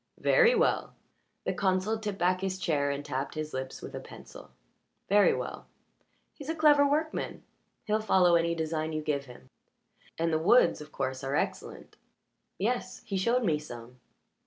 "Very 0.23 0.55
well." 0.55 0.95
The 1.45 1.53
consul 1.53 1.99
tipped 1.99 2.17
back 2.17 2.41
his 2.41 2.57
chair 2.57 2.89
and 2.89 3.05
tapped 3.05 3.35
his 3.35 3.53
lips 3.53 3.83
with 3.83 3.93
a 3.93 3.99
pencil. 3.99 4.49
"Very 5.09 5.31
well. 5.31 5.67
He's 6.33 6.49
a 6.49 6.55
clever 6.55 6.89
workman. 6.89 7.43
He'll 7.85 7.99
follow 8.01 8.33
any 8.33 8.55
design 8.55 8.93
you 8.93 9.03
give 9.03 9.25
him, 9.25 9.47
and 10.17 10.33
the 10.33 10.39
woods, 10.39 10.81
of 10.81 10.91
course, 10.91 11.23
are 11.23 11.35
excellent." 11.35 11.97
"Yes. 12.57 13.03
He 13.05 13.15
showed 13.15 13.43
me 13.43 13.59
some. 13.59 13.99